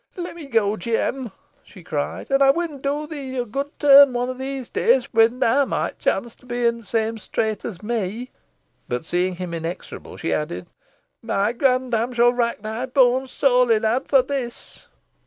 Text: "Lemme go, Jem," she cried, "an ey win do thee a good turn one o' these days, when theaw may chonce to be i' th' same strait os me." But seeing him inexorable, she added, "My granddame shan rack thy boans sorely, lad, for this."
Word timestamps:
"Lemme 0.15 0.47
go, 0.47 0.77
Jem," 0.77 1.31
she 1.61 1.83
cried, 1.83 2.31
"an 2.31 2.41
ey 2.41 2.49
win 2.49 2.79
do 2.81 3.05
thee 3.05 3.37
a 3.37 3.45
good 3.45 3.69
turn 3.79 4.13
one 4.13 4.29
o' 4.29 4.33
these 4.33 4.67
days, 4.67 5.13
when 5.13 5.39
theaw 5.39 5.67
may 5.69 5.91
chonce 5.99 6.35
to 6.37 6.47
be 6.47 6.67
i' 6.67 6.71
th' 6.71 6.83
same 6.83 7.19
strait 7.19 7.63
os 7.63 7.83
me." 7.83 8.31
But 8.87 9.05
seeing 9.05 9.35
him 9.35 9.53
inexorable, 9.53 10.17
she 10.17 10.33
added, 10.33 10.65
"My 11.21 11.53
granddame 11.53 12.15
shan 12.15 12.35
rack 12.35 12.63
thy 12.63 12.87
boans 12.87 13.29
sorely, 13.29 13.79
lad, 13.79 14.07
for 14.07 14.23
this." 14.23 14.87